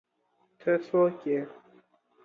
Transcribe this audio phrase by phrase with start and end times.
[0.59, 1.39] ته څوک ېې